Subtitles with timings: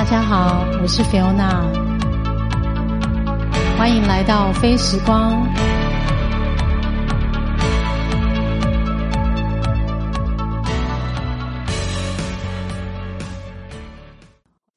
[0.00, 1.60] 大家好，我是菲欧娜
[3.76, 5.46] 欢迎来到非时光。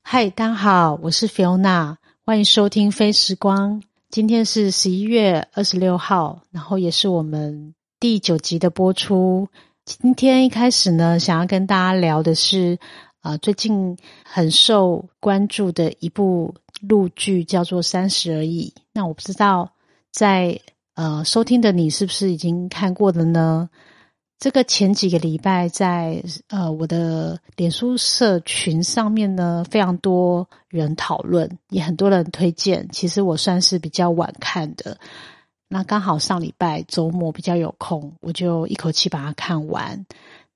[0.02, 3.82] 嗨，大家好，我是菲欧娜欢迎收听非时光。
[4.10, 9.48] 今天是十一月二十六号，然后也是我们第九集的播出。
[9.86, 12.78] 今天一开始呢，想要跟大家聊的是。
[13.24, 18.74] 啊，最近很受关注的一部陆剧叫做《三十而已》。
[18.92, 19.72] 那我不知道
[20.12, 20.60] 在
[20.96, 23.70] 呃收听的你是不是已经看过了呢？
[24.40, 32.90] 这个前几个礼拜在呃我的脸书社群上面呢，非常多人讨论，也很多人推荐。
[32.92, 34.98] 其实我算是比较晚看的，
[35.70, 40.06] 那刚好上礼拜周末比较有空，我就一口气把它看完。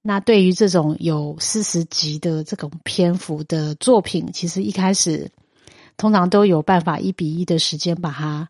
[0.07, 5.29] 那对于这种有四十集的这种篇幅的作品，其实一开始
[5.97, 8.47] 通常都有办法一比一的时间把它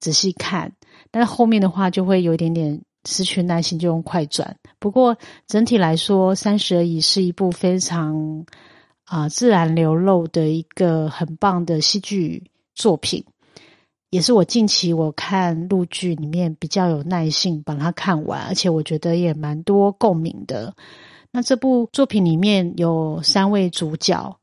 [0.00, 0.72] 仔细看，
[1.10, 4.56] 但是后面的话就会有一点点失去耐心，就用快转。
[4.78, 8.46] 不过整体来说，《三十而已》是一部非常
[9.04, 12.44] 啊自然流露的一个很棒的戏剧
[12.74, 13.22] 作品。
[14.14, 20.72] 也是我近期我看陆剧里面比较有耐性把它看完，而且我觉得也蛮多共鸣的。
[21.32, 24.38] 那这部作品里面有三位主角，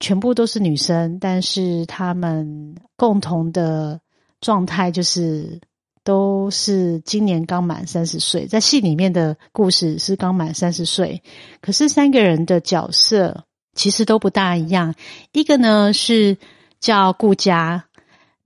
[0.00, 4.02] 全部都是女生，但是她们共同的
[4.42, 5.62] 状态就是
[6.04, 8.44] 都是今年刚满三十岁。
[8.44, 11.22] 在戏里面的故事是刚满三十岁，
[11.62, 14.94] 可是三个人的角色其实都不大一样。
[15.32, 16.36] 一个呢是
[16.80, 17.86] 叫顾佳。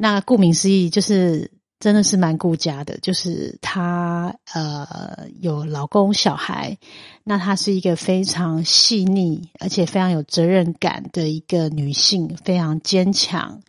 [0.03, 6.79] 那顾名思义，就是真的是蛮顾家的，就是她呃有老公小孩，
[7.23, 13.61] 那她是一个非常细腻而且非常有责任感的一个女性，非常坚强。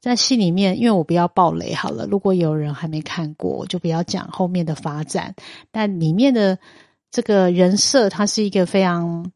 [0.00, 5.34] 在戏里面，因为我不要暴雷好了，如果有人还没看过，我就不要讲后面的发展。
[5.70, 6.58] 但里面的
[7.10, 9.30] 这个人设，她是一个非常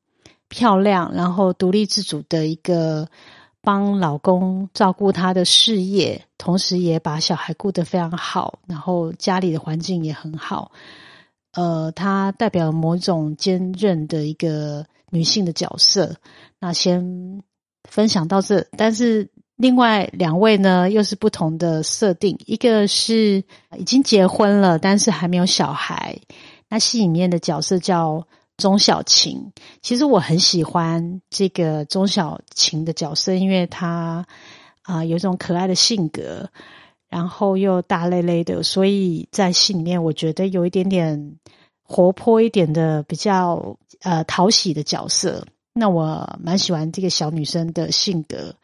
[0.48, 3.08] 漂亮，然后独立自主的一个。
[3.64, 10.70] 帮老公照顾他的事业，同时也把小孩顾得非常好，然后家里的环境也很好。
[11.52, 16.16] 呃，她代表某种坚韧的一个女性的角色。
[16.60, 17.42] 那先
[17.88, 22.38] 分享到这，但是另外两位呢，又是不同的设定。
[22.46, 23.44] 一个是
[23.76, 26.20] 已经结婚了，但是还没有小孩。
[26.68, 28.26] 那戏里面的角色叫。
[28.56, 34.26] 钟小晴，其实我很喜欢这个钟小晴的角色，因为她
[34.82, 36.50] 啊有一种可爱的性格，
[37.08, 41.36] 然后又大咧咧的，所以在戏里面我觉得有一点点
[41.82, 45.46] 活泼一点的比较呃讨喜的角色。
[45.72, 48.54] 那我蛮喜欢这个小女生的性格，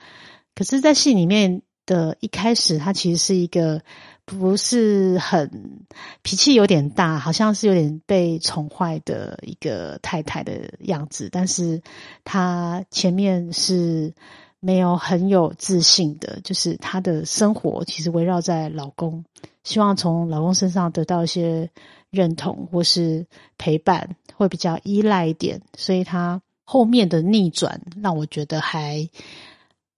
[0.55, 3.83] 可是，在戏里面的一开始，她其实是一个。
[4.27, 5.83] 不是很
[6.23, 11.29] 脾气有点大，好像是有点被宠坏的一个太太的样子。
[11.33, 11.83] 但是
[12.23, 14.15] 她前面是
[14.61, 19.25] 没有很有自信的，就是她的生活其实围绕在老公，
[19.65, 21.69] 希望从老公身上得到一些
[22.11, 23.27] 认同或是
[23.59, 25.61] 陪伴，会比较依赖一点。
[25.77, 29.09] 所以她后面的逆转让我觉得还。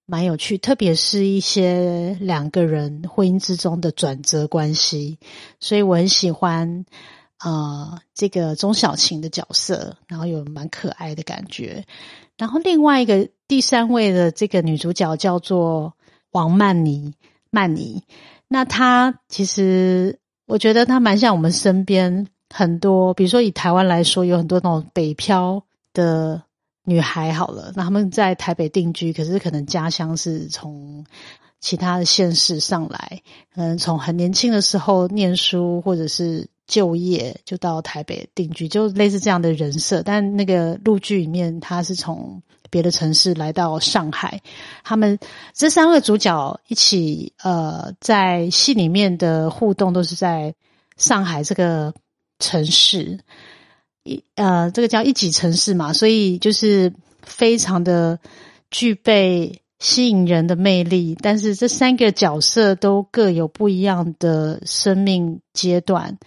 [0.05, 5.19] 蛮有趣，特别是一些两个人婚姻之中的转折关系，
[5.61, 6.85] 所以我很喜欢
[7.43, 11.85] 呃这个钟小晴的角色，然后有蛮可爱的感觉。
[12.37, 15.95] 然后另外一个第三位的这个女主角叫做
[16.33, 17.15] 王曼妮，
[17.51, 18.03] 曼妮。
[18.49, 25.63] 那她其实我觉得她蛮像我们身边很多，比如说以台湾来说，有很多那种北漂
[25.95, 26.43] 的。
[26.85, 31.05] 女孩好了，那他们在台北定居，可是可能家乡是从
[31.61, 33.23] 其他的县市上来，
[33.55, 40.03] 可能从很年轻的时候念书或者是就业就到台北定居，就类似这样的人设。
[40.03, 44.41] 但那个陆剧里面，他是从别的城市来到上海，
[44.83, 45.21] 他们
[45.53, 50.53] 这三个主角一起呃，在戏里面的互动都是在
[50.97, 51.95] 上海这个
[52.41, 53.21] 城市。
[54.05, 58.19] 一呃，这个叫一级城市嘛，所以就是非常的
[58.71, 61.17] 具备吸引人的魅力。
[61.21, 66.19] 但是这三个角色都各有不一样的生命阶段，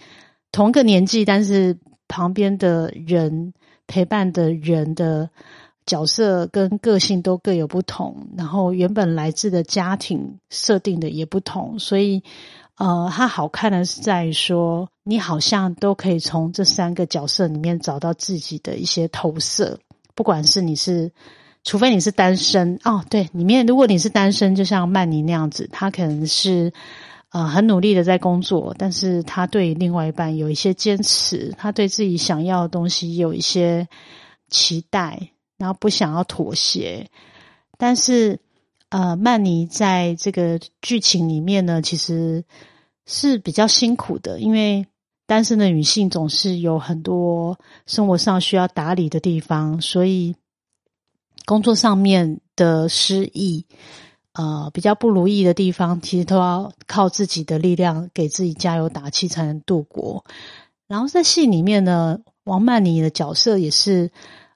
[0.52, 1.76] 同个年纪，但是
[2.08, 3.52] 旁边的人
[3.86, 5.28] 陪伴的人的
[5.84, 12.22] 角色跟个性都各有不同，然后原本来自的家庭设定的也不同，所以。
[12.78, 19.78] 呃，它好看的是在于说，你好像都可以从这三个角色里面找到自己的一些投射，
[20.14, 21.10] 不管是你是
[21.64, 26.72] 除非你是单身哦，对，里面如果你是单身，就像曼妮那样子，他可能是
[27.30, 33.88] 呃很努力的在工作，但是他对另外一半有一些坚持，他对自己想要的东西有一些
[34.50, 37.08] 期待，然后不想要妥协。
[37.78, 38.38] 但是
[38.90, 42.44] 呃，曼妮在这个剧情里面呢，其实
[43.06, 44.86] 是比较辛苦的，因为
[45.26, 50.34] 单身的女性总是有很多生活上需要打理的地方，所以。
[51.44, 53.66] 工作上面的失意，
[54.32, 60.24] 呃，比较不如意的地方，其实都要靠自己的力量给自己加油打气，才能度过。
[60.88, 64.10] 然后在戏里面呢，王曼妮的角色也是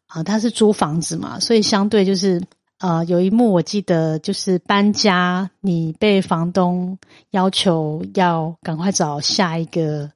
[0.08, 2.42] 啊，她是租房子嘛，所以相对就是
[2.80, 6.98] 呃，有一幕我记得就是搬家，你被房东
[7.30, 10.10] 要求要赶快找下一个。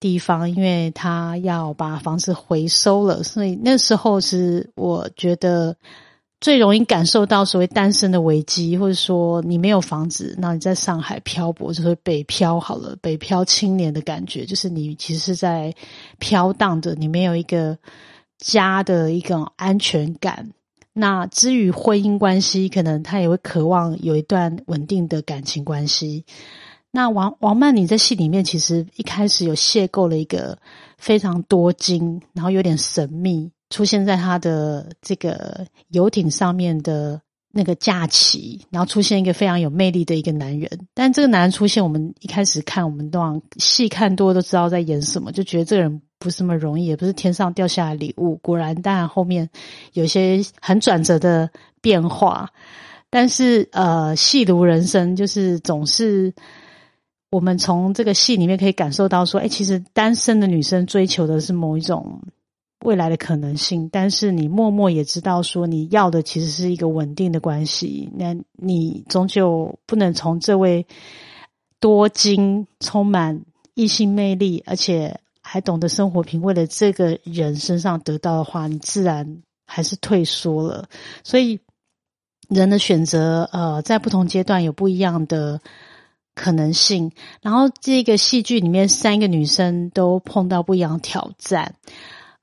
[0.00, 5.74] 地方，因为他要把房子回收了，所以那时候是我觉得
[6.42, 15.74] 最容易感受到所谓单身的危机，或者说你没有房子，那你在上海漂泊，就是北漂好了，北漂青年的感觉，就是你其实是在
[16.18, 17.78] 飘荡的，你没有一个
[18.36, 20.50] 家的一个安全感。
[20.96, 26.24] 那至于婚姻关系，可能他也会渴望有一段稳定的感情关系。
[26.92, 30.56] 那王王曼妮在戏里面其实一开始有邂逅了一个
[30.96, 37.20] 非常多金，然后有点神秘，出现在他的这个游艇上面的
[37.50, 40.70] 那个假期，然后出现一个非常有魅力的一个男人。
[40.94, 48.36] 但这个男人出现，我们一开始看，我们都往细看多都知道在演什么，就觉得这个人不是那么容易，也不是天上掉下来礼物。
[48.36, 49.48] 果然，当然后面
[49.92, 51.50] 有些很转折的
[51.80, 52.50] 变化，
[53.10, 56.32] 但是呃，戏如人生，就是总是。
[57.30, 62.20] 我们从这个戏里面可以感受到，说，哎，其实单身的女生追求的是某一种
[62.84, 68.08] 未来的可能性，但是你默默也知道，说你要的其实是一个稳定的关系。
[68.16, 70.86] 那你终究不能从这位
[71.80, 73.42] 多金、充满
[73.74, 80.88] 异性魅力，而且还懂得生活品味的这个人身上得到的话，你自然还是退缩了。
[81.22, 81.60] 所以，
[82.48, 85.60] 人的选择，呃，在不同阶段有不一样的。
[86.36, 87.12] 可能性，
[87.42, 91.76] 然后这个戏剧里面三个女生都碰到不一样挑战，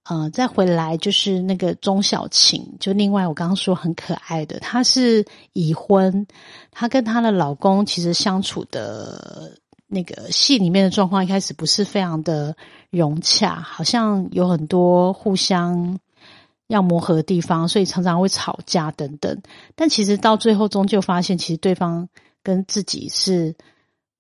[0.06, 6.26] 呃，再回来就是那个钟小琴，就另外我刚刚说很可爱的，她是已婚，
[6.72, 9.58] 她跟她的老公其实相处的
[9.92, 12.56] 那个戏里面的状况一开始不是非常的
[12.90, 16.00] 融洽，好像有很多互相
[16.68, 19.42] 要磨合的地方，所以常常会吵架等等，
[19.76, 22.10] 但其实到最后终究发现，其实对方
[22.42, 23.56] 跟自己是。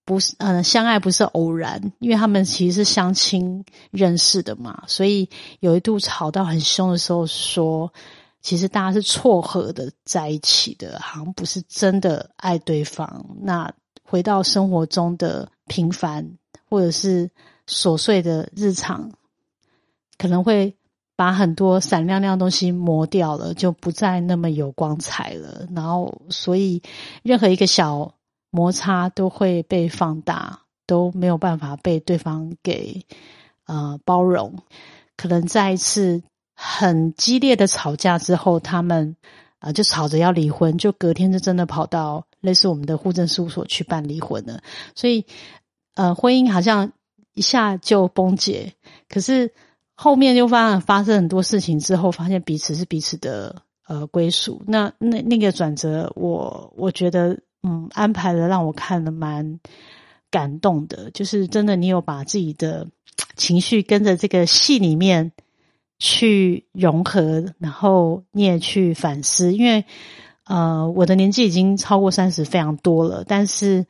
[0.03, 5.29] 不是，嗯，相爱不是偶然，因为他们其实是相亲认识的嘛，所以
[5.59, 7.93] 有一度吵到很凶的时候，说
[8.41, 13.23] 其实大家是撮合的在一起的，好像不是真的爱对方。
[13.41, 13.71] 那
[14.03, 16.37] 回到生活中的平凡
[16.69, 17.31] 或者是
[17.65, 19.11] 琐碎的日常，
[20.17, 20.75] 可能会
[21.15, 25.65] 把很多闪亮亮的东西磨掉了，就不再那么有光彩了。
[25.75, 26.81] 然后，所以
[27.23, 28.13] 任何一个小。
[28.53, 33.05] 摩擦都会被放大，都没有办法被对方给
[33.65, 34.57] 呃包容。
[35.15, 36.21] 可能在一次
[36.53, 39.15] 很激烈的吵架之后，他们
[39.59, 44.61] 啊就吵着要离婚，就隔天就真的跑到类似我们的户政事务所去办离婚了。
[44.95, 45.25] 所以
[45.95, 46.91] 呃，婚姻好像
[47.33, 48.73] 一下就崩解。
[49.09, 49.53] 可是
[49.93, 54.63] 后面又发发生很多事情之后，发现彼此是彼此的呃归属。
[54.67, 57.39] 那那那个转折，我我觉得。
[57.63, 59.59] 嗯，安排的让我看的蛮
[60.31, 62.87] 感动的，就是真的，你有把自己的
[63.35, 65.31] 情绪跟着这个戏里面
[65.99, 69.53] 去融合，然后你也去反思。
[69.53, 69.85] 因为
[70.45, 73.85] 呃，我的年纪已经超过三十非常多了，但是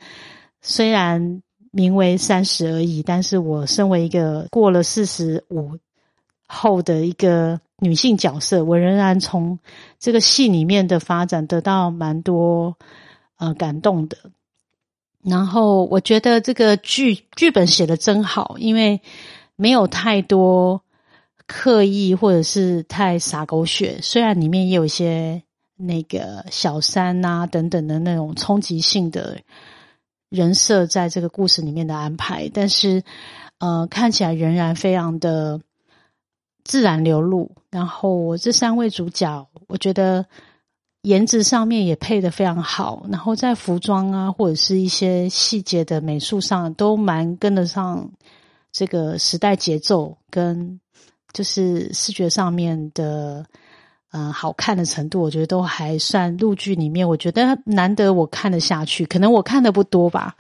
[0.62, 1.41] 虽然
[1.72, 5.80] 名为三十而已，但是我身为一个过了四十五
[6.48, 9.58] 后的一个女性角色，我仍然从
[9.98, 12.78] 这个戏里面的发展得到蛮多。
[13.38, 14.18] 呃，感动的。
[15.24, 19.01] 然后我觉得这个剧剧本写的真好，因为
[19.56, 20.84] 没有太多
[21.48, 23.98] 刻意或者是太洒狗血。
[24.04, 25.42] 虽然里面也有一些
[25.75, 29.40] 那个小三啊等等的那种冲击性的
[30.31, 33.03] 人设在这个故事里面的安排，但是
[33.59, 35.61] 呃，看起来仍然非常的
[36.63, 37.51] 自然流露。
[37.69, 40.25] 然后我这三位主角，我觉得。
[41.03, 48.07] 颜值上面也配的非常好，然后在服装啊或者是一些细节的美术上都蛮跟得上
[48.71, 50.79] 这个时代节奏，跟
[51.33, 53.43] 就是视觉上面的
[54.12, 59.06] 呃好看的程度，我觉得都还算陆剧里面，我觉得难得我看得下去。
[59.06, 60.36] 可能我看的不多吧，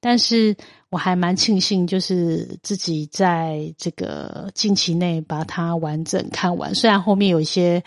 [0.00, 0.56] 但是
[0.90, 6.74] 我还蛮庆幸，就是自己在这个近期内把它完整看完。
[6.74, 7.82] 虽然后面有一些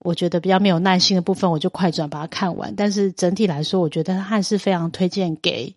[0.00, 2.74] 我觉得比较没有耐心的部分，我就快转把它看完。
[2.76, 5.74] 但是整体来说，我觉得还是非常推荐给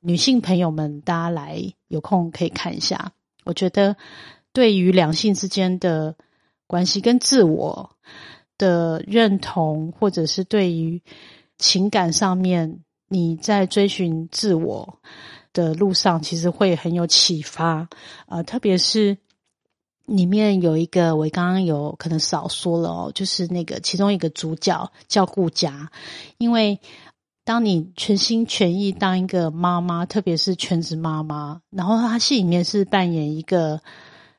[0.00, 3.12] 女性朋友们，大家来有空可以看一下。
[3.44, 3.96] 我觉得
[4.52, 6.14] 对于两性之间的
[6.66, 7.90] 关系跟自我
[8.58, 11.02] 的认同，或者是对于
[11.58, 14.98] 情感上面，你在追寻自我
[15.52, 17.88] 的路上，其实会很有启发。
[18.26, 19.18] 呃，特别是
[20.06, 25.90] 里面有一个，我刚刚有可能少说了哦，就是那个其中一个主角叫顾家，
[26.38, 26.80] 因为
[27.44, 33.80] 当你全心全意当一个妈妈，特别是全职妈妈，然后她戏里面是扮演一个。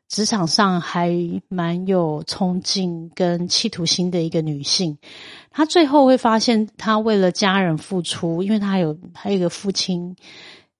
[0.08, 1.12] 职场上还
[1.50, 4.98] 蛮有冲劲跟企图心的一个女性，
[5.52, 10.16] 她最后会发现，她为了家人付出，因为她有还有一个父亲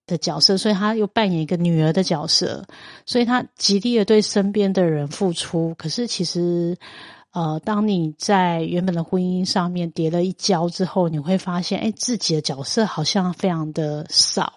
[0.06, 2.64] 的角色，所以她又扮演一个女儿的角色，
[3.04, 5.74] 所以她极力的对身边的人付出。
[5.76, 6.74] 可是其实，
[7.32, 14.54] 呃，当你在原本的婚姻上面跌了一跤之后，你会发现，哎，自己的角色好像非常的少。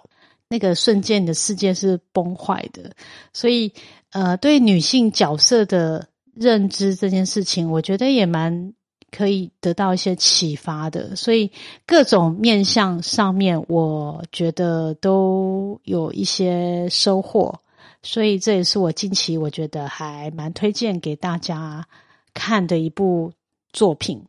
[0.47, 2.93] 那个瞬间，你的世界是崩坏的，
[3.33, 3.73] 所以。
[4.11, 8.73] 呃，对女性角色的认知这件事情，我觉得也蛮
[9.09, 11.15] 可以得到一些启发的。
[11.15, 11.51] 所以
[11.85, 17.59] 各种面向上面，我觉得都有一些收获。
[18.03, 21.87] 所以这也是我近期我觉得还蛮推荐给大家
[22.33, 23.31] 看的一部
[23.71, 24.23] 作品。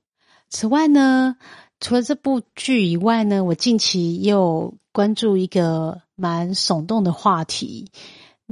[0.50, 1.36] 此外呢，
[1.80, 7.90] 除了这部剧以外呢，我近期又关注一个蛮耸动的话题。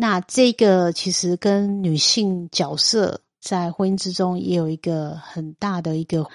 [0.01, 6.27] 那这个其实跟女性角色在婚姻之中也有一个很大的一个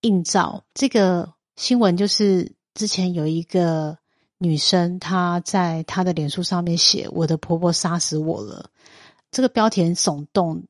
[0.00, 0.64] 映照。
[0.74, 3.98] 这个新闻就是之前有一个
[4.38, 8.68] 女生，她在她的脸书上面写：“我的婆婆杀死我了。”
[9.30, 10.64] 这个标题很耸动，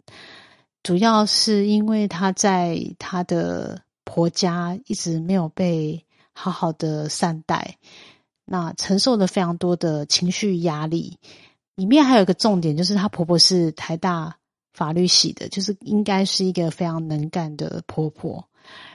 [0.82, 6.04] 主要是因为她在她的婆家一直没有被
[6.34, 7.78] 好好的善待，
[8.44, 11.16] 那承受了非常多的情绪压力。
[11.78, 14.36] 里面还有一个重点，就是她婆婆是台大
[14.72, 18.48] 法律系的，就是应该是一个非常能干的婆婆。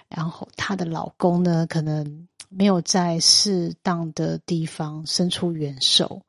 [0.09, 6.23] 然后她的老公呢，可能没有在适当的地方伸出援手，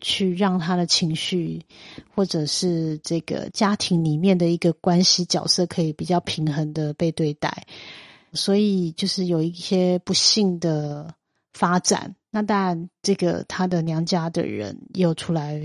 [0.00, 1.66] 去让她的情绪
[2.14, 7.66] 或者是这个家庭里面的一个关系角色可以比较平衡的被对待。
[8.32, 11.12] 所以就是有一些不幸的
[11.52, 12.14] 发展。
[12.36, 15.58] 那当然，这个她的娘家的人又出来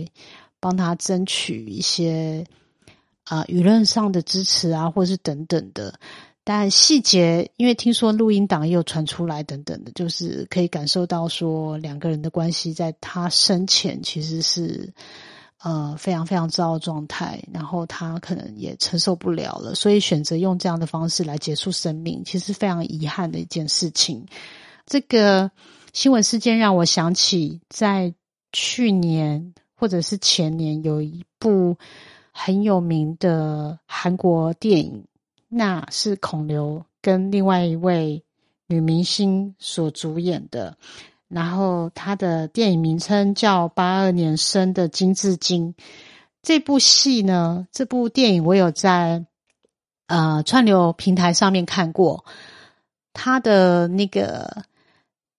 [0.62, 2.46] 帮她争取一些
[3.25, 6.00] 啊舆论上的支持啊，或是等等的。
[6.46, 14.94] 但细节，因为听说录音档也有传出来，等等的，就是可以感受到说两个人的关系在他生前其实是
[15.62, 24.25] 呃非常非常糟的状态，然后他可能也承受不了了，所以选择用这样的方式来结束生命，其实非常遗憾的一件事情。
[24.86, 25.51] 这个。
[25.93, 28.13] 新闻事件让我想起，在
[28.53, 31.77] 去年或者是前年，有一部
[32.31, 35.05] 很有名的韩国电影，
[35.50, 38.24] 那是孔刘跟另外一位
[38.67, 40.77] 女明星所主演的。
[41.27, 45.74] 然后，他的电影名称叫《八二年生的金智晶》。
[46.41, 49.25] 这部戏呢，这部电影我有在
[50.07, 52.24] 呃串流平台上面看过，
[53.12, 54.63] 他的那个。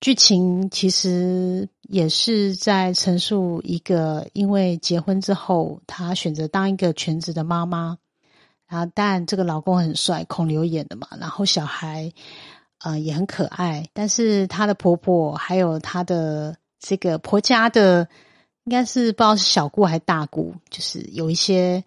[0.02, 7.98] 剧情其实也是在陈述一个，因为结婚之后，她选择当一个全职的妈妈。
[8.66, 11.06] 然后，但这个老公很帅，孔刘演的嘛。
[11.20, 12.12] 然后小孩，
[12.80, 13.88] 呃，也很可爱。
[13.92, 18.08] 但是她的婆婆还有她的这个婆家的，
[18.64, 21.84] 应该是不知道是小姑还是大姑，就是有一些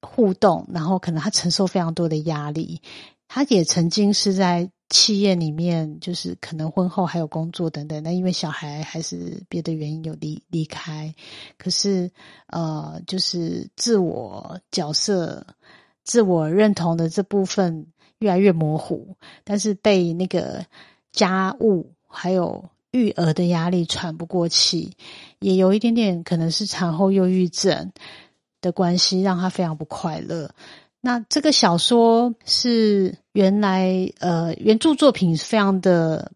[0.00, 0.66] 互动。
[0.72, 2.80] 然后，可能她承受非常多的压力。
[3.28, 4.70] 她也曾经是在。
[4.90, 11.14] 企业里面就是可能婚后还有工作等等，那因为小孩还是别的原因有离离开，
[11.56, 12.10] 可是
[12.48, 15.46] 呃，就是自我角色、
[16.02, 17.86] 自我认同的这部分
[18.18, 20.66] 越来越模糊，但是被那个
[21.12, 24.96] 家务还有育儿的压力喘不过气，
[25.38, 27.92] 也有一点点可能是产后忧郁症
[28.60, 30.52] 的关系，让他非常不快乐。
[31.00, 36.32] 那这个小说是原来呃原著作品非常的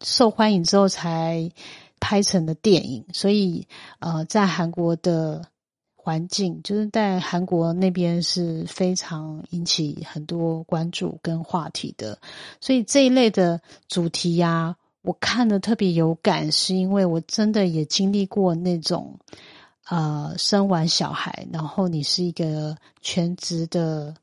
[0.00, 1.50] 受欢迎之后才
[1.98, 3.66] 拍成的电影，所以
[3.98, 5.48] 呃在韩国的
[5.96, 12.20] 环境，就是在韩国那边是非常引起很多关注跟话题的。
[12.60, 19.18] 所以这一类的主题呀，我看的特别有感，是因为我真的也经历过那种，
[19.88, 24.14] 呃，生完小孩，然后你是一个全职的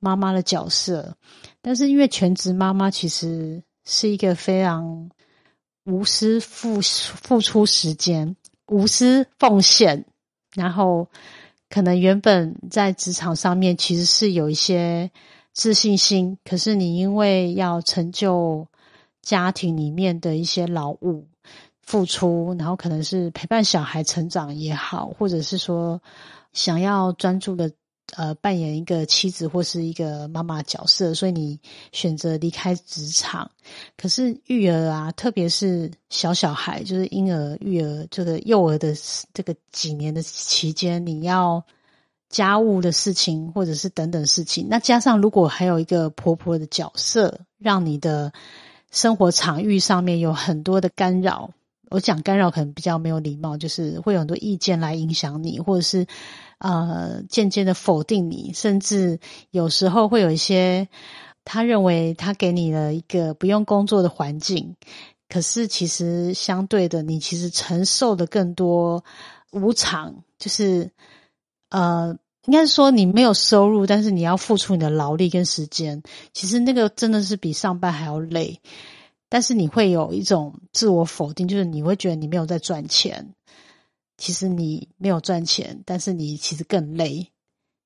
[0.00, 1.16] 妈妈的角色，
[1.62, 5.08] 但是因为全职妈妈其实是一个非常
[5.84, 8.34] 无私付付出时间。
[8.66, 10.06] 无私奉献，
[10.54, 11.06] 然后
[11.68, 15.10] 可能原本在职场上面其实是有一些
[15.52, 18.66] 自信心，可是你因为要成就
[19.20, 21.26] 家庭里面的一些劳务
[21.86, 26.02] 付出，然后可能是陪伴小孩成长也好，或者是说
[26.52, 27.70] 想要专注的。
[28.16, 31.58] 呃，扮演一个妻子或是一个妈妈角色，所以你
[31.90, 33.50] 选择离开职场。
[33.96, 38.94] 可是育儿啊，特别是小小孩，就是婴儿、育儿这个幼儿的
[39.32, 41.64] 这个几年的期间，你要
[42.28, 44.68] 家务的事情，或者是等等事情。
[44.68, 48.34] 那加上如果还有一个婆婆的角色，让你的
[48.90, 51.52] 生活场域上面有很多的干扰。
[51.94, 56.06] 我讲干扰可能比较没有礼貌，就是会有很多意见来影响你，或者是。
[56.58, 59.18] 呃，渐渐的否定你，甚至
[59.50, 60.88] 有时候会有一些
[61.44, 64.74] 他认为他给你了一个不用工作的环境，
[65.28, 69.04] 可是其实相对的，你其实承受的更多
[69.52, 70.90] 无常，就是
[71.68, 78.62] 呃，应该说你没有收入，但是你要付出你的劳力跟时间，其实那个真的是比上班还要累，
[79.34, 83.34] 但是你会有一种自我否定，就是你会觉得你没有在赚钱。
[84.16, 87.32] 其实你没有赚钱，但是你其实更累。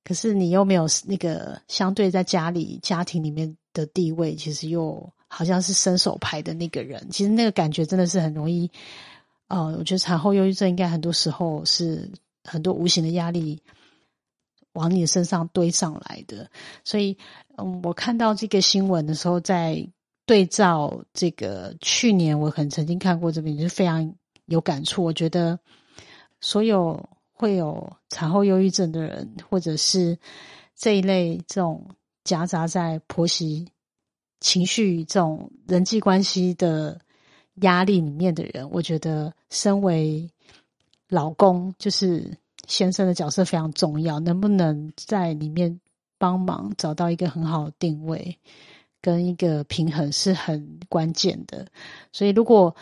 [0.03, 7.07] 可是你又没有那个相对在家里家庭里面的地位，其实又好像是伸手牌的那个人。
[7.09, 8.69] 其实那个感觉真的是很容易。
[9.47, 12.11] 呃，我觉得产后忧郁症应该很多时候是
[12.43, 13.59] 很多无形的压力
[14.73, 16.51] 往你的身上堆上来的。
[16.83, 17.17] 所以，
[17.57, 19.89] 嗯，我看到这个新闻的时候，在
[20.29, 24.13] 对照这个去年，我很曾经看过这边，就是非常
[24.45, 25.03] 有感触。
[25.03, 25.57] 我觉得。
[26.41, 30.17] 所有会有产后忧郁症的人，或者是
[30.73, 31.89] 这一类这种
[32.23, 33.67] 夹杂在婆媳
[34.39, 37.01] 情绪、这种人际关系的
[37.55, 40.31] 压力里面的人，我觉得身为
[41.09, 44.21] 老公，就是先生的角色非常重要。
[44.21, 45.81] 能不能在里面
[46.17, 48.39] 帮忙找到一个很好的定位
[49.01, 51.65] 跟一个平衡，是很关键的。
[52.11, 52.75] 所以，如果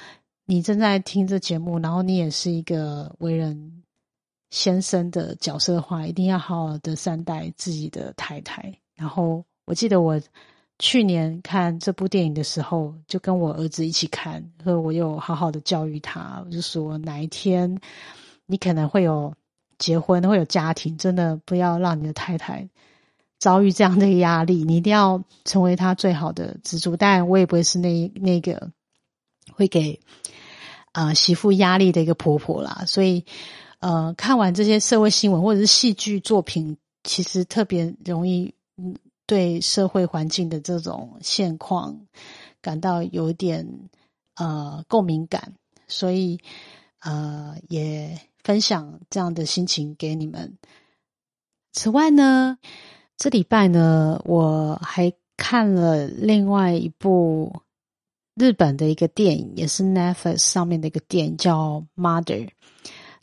[0.46, 3.84] 你正在听这节目，然后你也是一个为人
[4.50, 8.74] 先生的角色的话，一定要好好的善待自己的太太。
[8.96, 10.20] 然后我记得我
[10.80, 17.80] 去年看这部电影的时候，就跟我儿子一起看，所以我有好好的教育他，我就说哪一天
[18.46, 19.34] 你可能会有
[19.78, 22.70] 结婚，会有家庭，真的不要让你的太太
[23.40, 26.96] 遭遇这样的压力，你一定要成为他最好的支柱。
[26.96, 28.72] 当然，我也不会是那那个
[29.54, 30.00] 会给。
[30.94, 33.24] 啊，媳妇压力的一个婆婆啦，所以，
[33.78, 38.56] 呃，看完这些社会新闻或者是戏剧作品，其实特别容易
[39.28, 42.08] 对社会环境的这种现况
[42.64, 43.68] 感到有点
[44.38, 45.54] 呃共鸣感，
[45.88, 46.40] 所以
[47.00, 50.58] 呃也分享这样的心情给你们。
[51.74, 52.58] 此外呢，
[53.18, 57.62] 这礼拜呢，我还看了另外一部。
[58.40, 62.46] 日本的一个电影，也是 Netflix 上面的一个电影，叫《Mother》，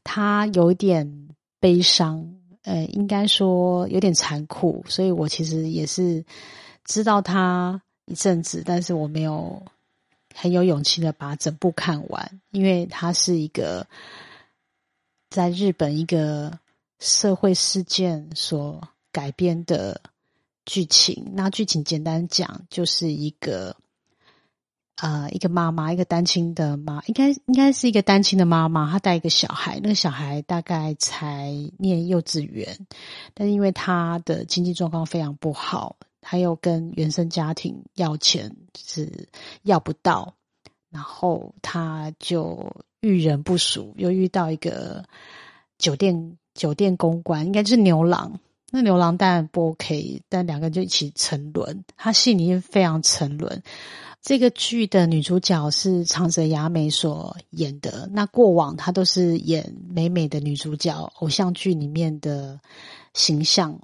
[0.02, 1.28] 它有点
[1.60, 6.24] 悲伤，呃，应该说有点残酷，所以我其实也是
[6.84, 9.62] 知道它一阵子，但是我没有
[10.34, 13.86] 很有勇气的把整部看完，因为它是一个
[15.30, 16.58] 在日本一个
[16.98, 18.82] 社会事件所
[19.14, 20.02] 改编的
[20.66, 21.32] 剧情。
[21.34, 23.76] 那剧情简单讲，就是一个。
[24.96, 32.86] 啊，一个妈妈，一个单亲的妈，应该应该是一个单亲的妈妈，她带一个小孩，那个小孩大概才念幼稚园，
[33.34, 39.28] 但是因为他的经济状况非常不好，他又跟原生家庭要钱是
[39.64, 40.36] 要不到，
[40.90, 45.04] 然后他就遇人不淑，又遇到一个
[45.76, 48.38] 酒店酒店公关，应该是牛郎，
[48.76, 53.62] 那牛郎当然不 OK，但两个人就一起沉沦，他戏里非常沉沦。
[54.20, 58.08] 这个剧的女主角是长泽雅美所演的。
[58.10, 62.58] 那过往她都是演美美的女主角，偶像剧里面的
[63.12, 63.78] 形象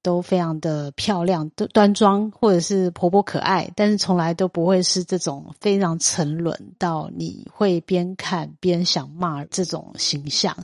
[0.00, 10.56] 都非常的漂亮、都端庄，或者是婆婆可爱，但是从来都不会是这种非常沉沦到你会边看边想骂这种形象。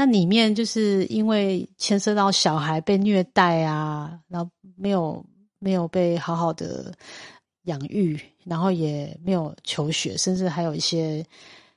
[0.00, 5.26] 那里面就是因为牵涉到小孩被虐待啊，然后没有
[5.58, 6.94] 没有被好好的
[7.64, 11.26] 养育，然后也没有求学，甚至还有一些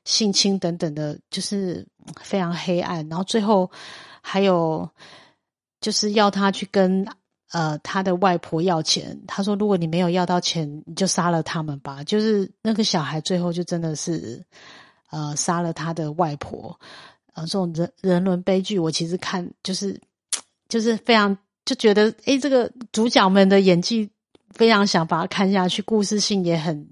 [0.06, 1.84] 性侵等等的，就是
[2.22, 3.10] 非常黑暗。
[3.10, 3.72] 然后最后
[4.22, 4.88] 还有
[5.80, 7.04] 就是要他去跟
[7.54, 12.04] 呃他的外婆要钱，他说如果你没有要到钱，你就杀了他们吧。
[12.04, 14.46] 就是那个小孩最后就真的是
[15.10, 16.80] 呃杀了他的外婆。
[17.34, 19.98] 呃，这种人人伦悲剧，我其实看就是
[20.68, 24.10] 就是非常就觉得，哎，这个主角们的演技
[24.50, 26.90] 非常想把它看下去，故事性也很，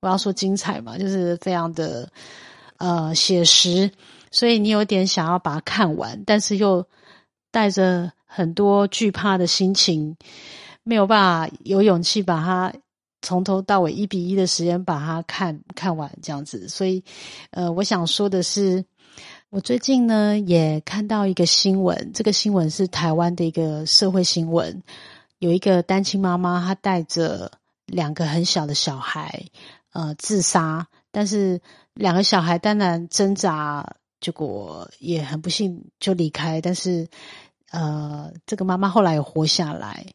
[0.00, 2.10] 我要说精彩嘛，就是非常的
[2.78, 3.88] 呃写实，
[4.32, 6.84] 所以你有点想要把它看完，但是又
[7.52, 10.16] 带着很多惧怕的心情，
[10.82, 12.74] 没有办法有勇气把它
[13.22, 17.04] 从头到尾一比一的时间把它看看完这样子，所以
[17.52, 18.84] 呃，我想说的是。
[19.50, 24.82] 我最近呢也看到一个新闻，这个新闻是台湾的一个社会新闻，
[25.38, 27.52] 有一个单亲妈妈，她带着
[27.86, 29.46] 两个很小的小孩，
[29.92, 31.62] 呃，自杀，但是
[31.94, 37.08] 两个小孩当然挣扎，结果也很不幸就离开，但是
[37.70, 40.08] 呃，这个妈妈后来有活下来，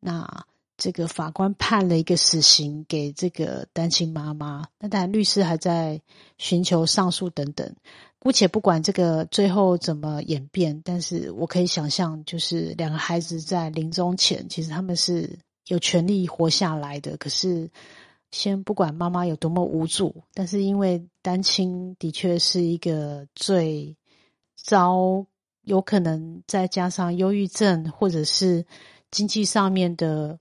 [0.00, 6.02] 那这个法官判了一个死刑给这个单亲妈妈，那当然律师还在
[6.38, 7.76] 寻求上诉等等。
[8.24, 17.18] 姑且不管这个最后怎么演变，但是我可以想象，就是两个孩子在临终前，其实他们是有权利活下来的。
[17.18, 17.70] 可是，
[18.30, 23.94] 先不管妈妈有多么无助，但是因为单亲的确是一个最
[24.56, 25.26] 遭，
[25.60, 28.64] 有可能再加上忧郁症或者是
[29.10, 30.38] 经济上面的。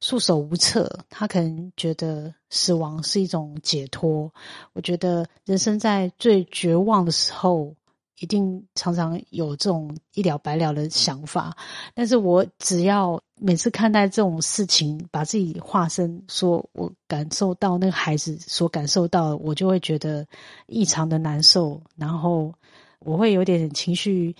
[0.00, 4.32] 束手无策，他可能觉得死亡是一种解脱。
[4.74, 7.74] 我觉得人生在最绝望的时候，
[8.20, 11.56] 一定常常有这种一了百了的想法。
[11.94, 20.26] 但是我只要每次看待这种事情，把自己化身，说我感受到那个孩子所感受到，我就会觉得
[20.66, 22.52] 异常的难受，然后
[23.00, 24.36] 我会有点情绪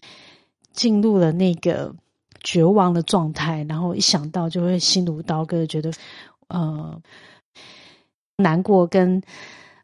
[0.72, 1.94] 进入了那个。
[2.42, 5.90] 绝望的状态，然后一想到就会心如刀割，觉得
[6.48, 7.00] 呃
[8.36, 9.22] 难过跟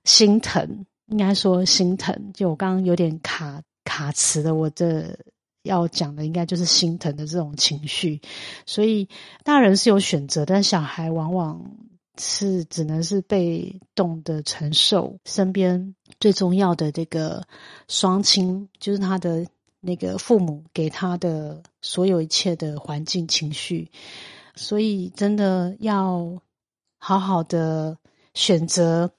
[0.04, 2.32] 心疼，应该说心疼。
[2.34, 5.18] 就我刚刚有点卡卡词的，我这
[5.62, 8.20] 要讲的应该就是心疼的这种情绪。
[8.66, 9.08] 所以
[9.44, 11.76] 大人是有选择，但小孩往往
[12.18, 15.18] 是只能是被动的承受。
[15.24, 17.44] 身边最重要的这个
[17.88, 19.46] 双亲，就是他的。
[19.84, 23.90] 那个父母给他的所有一切的环境情绪，
[24.54, 26.40] 所以真的要
[26.98, 27.98] 好好的
[28.32, 29.10] 选择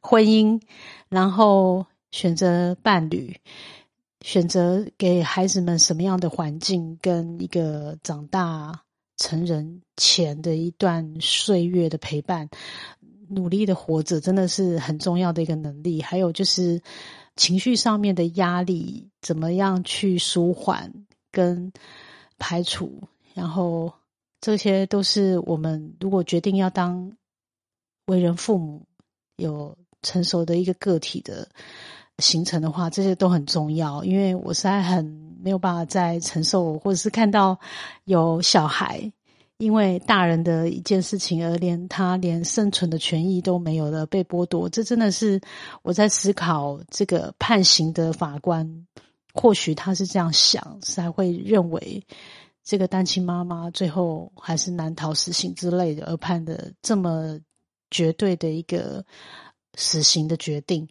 [0.00, 0.62] 婚姻，
[1.08, 3.40] 然后选择伴侣，
[4.20, 8.84] 选择给孩子们什么样的环境，跟一个长大
[9.16, 12.48] 成人前的一段岁月的陪伴，
[13.34, 16.00] 努力的活着，真的是很重要的一个能力。
[16.00, 16.80] 还有就是。
[17.36, 20.92] 情绪上面的压力怎么样去舒缓
[21.32, 21.72] 跟
[22.38, 23.02] 排除？
[23.34, 23.92] 然后
[24.40, 27.16] 这些都是我们如果决定要当
[28.06, 28.86] 为人父母、
[29.34, 31.48] 有成熟的一个个体的
[32.18, 34.04] 形成的话，这些都很重要。
[34.04, 35.04] 因为我实在很
[35.42, 37.58] 没有办法再承受，或者是看到
[38.04, 39.12] 有小孩。
[39.64, 45.40] 因为大人的一件事情而连他连生存的权益都没有了，被剥夺，这真的是
[45.82, 48.86] 我在思考这个判刑的法官，
[49.32, 52.04] 或许他是这样想，才会认为
[52.62, 57.40] 这个单亲妈妈最后还是难逃死刑之类的，而判的这么
[57.90, 59.06] 绝对的一个
[59.78, 60.86] 死刑的决定。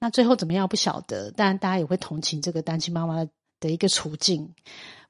[0.00, 3.24] 那最后怎么样不晓得，但大家也会同情这个单亲妈妈
[3.60, 4.52] 的一个处境。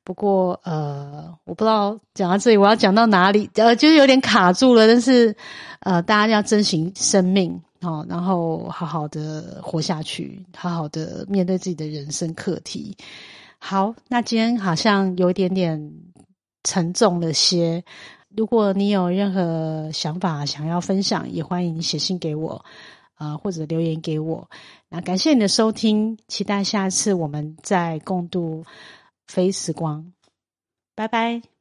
[0.06, 4.86] 不过，呃，我不知道讲到这里我要讲到哪里，呃，就是有点卡住了。
[4.86, 5.34] 但是，
[5.80, 12.96] 呃，大家要珍惜生命哦，然后好好的活下去，好好的面对自己的人生课题。
[13.58, 15.92] 好，那今天好像有一点点
[16.62, 17.82] 沉重了些。
[18.36, 22.64] 如果你有任何想法想要分享，也欢迎你写信给我，
[23.16, 24.48] 啊，或者留言给我。
[24.88, 28.62] 那感谢你的收听，期待下次我们再共度。
[29.26, 30.12] 非时光，
[30.94, 31.55] 拜拜。